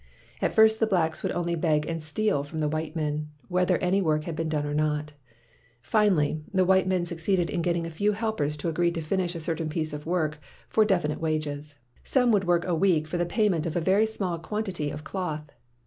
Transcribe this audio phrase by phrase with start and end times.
[0.41, 4.01] At first the blacks would only beg and steal from the white men, whether any
[4.01, 5.13] work had been done or not.
[5.79, 9.39] Finally, the white men succeeded in getting a few helpers to agree to finish a
[9.39, 11.75] certain piece of work for definite wages.
[12.03, 15.51] Some would work a week for the payment of a very small quantity of cloth.